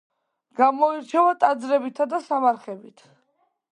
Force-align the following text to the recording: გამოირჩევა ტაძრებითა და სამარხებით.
გამოირჩევა 0.61 1.35
ტაძრებითა 1.43 2.09
და 2.15 2.23
სამარხებით. 2.31 3.05